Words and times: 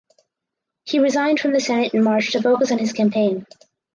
He 0.83 0.97
resigned 0.97 1.39
from 1.39 1.53
the 1.53 1.59
senate 1.59 1.93
in 1.93 2.03
March 2.03 2.31
to 2.31 2.41
focus 2.41 2.71
on 2.71 2.79
his 2.79 2.91
campaign. 2.91 3.45